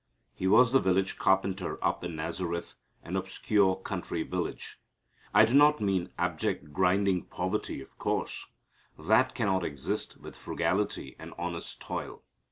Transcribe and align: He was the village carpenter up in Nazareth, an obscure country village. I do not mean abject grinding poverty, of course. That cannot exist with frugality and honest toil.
He 0.33 0.47
was 0.47 0.71
the 0.71 0.79
village 0.79 1.19
carpenter 1.19 1.77
up 1.85 2.03
in 2.03 2.15
Nazareth, 2.15 2.73
an 3.03 3.15
obscure 3.15 3.75
country 3.75 4.23
village. 4.23 4.79
I 5.31 5.45
do 5.45 5.53
not 5.53 5.79
mean 5.79 6.09
abject 6.17 6.73
grinding 6.73 7.25
poverty, 7.25 7.81
of 7.81 7.95
course. 7.99 8.47
That 8.97 9.35
cannot 9.35 9.63
exist 9.63 10.17
with 10.17 10.35
frugality 10.35 11.15
and 11.19 11.35
honest 11.37 11.81
toil. 11.81 12.23